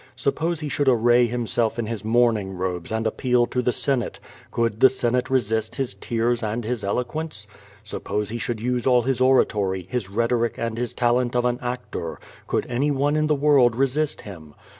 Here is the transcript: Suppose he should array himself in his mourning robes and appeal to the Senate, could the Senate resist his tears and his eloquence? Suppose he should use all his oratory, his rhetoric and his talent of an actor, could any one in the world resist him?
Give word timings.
Suppose 0.15 0.61
he 0.61 0.67
should 0.67 0.87
array 0.89 1.27
himself 1.27 1.77
in 1.77 1.85
his 1.85 2.03
mourning 2.03 2.53
robes 2.53 2.91
and 2.91 3.05
appeal 3.05 3.45
to 3.45 3.61
the 3.61 3.71
Senate, 3.71 4.19
could 4.49 4.79
the 4.79 4.89
Senate 4.89 5.29
resist 5.29 5.75
his 5.75 5.93
tears 5.93 6.41
and 6.41 6.63
his 6.65 6.83
eloquence? 6.83 7.45
Suppose 7.83 8.29
he 8.29 8.39
should 8.39 8.59
use 8.59 8.87
all 8.87 9.03
his 9.03 9.21
oratory, 9.21 9.85
his 9.91 10.09
rhetoric 10.09 10.55
and 10.57 10.75
his 10.75 10.95
talent 10.95 11.35
of 11.35 11.45
an 11.45 11.59
actor, 11.61 12.19
could 12.47 12.65
any 12.67 12.89
one 12.89 13.15
in 13.15 13.27
the 13.27 13.35
world 13.35 13.75
resist 13.75 14.21
him? 14.21 14.55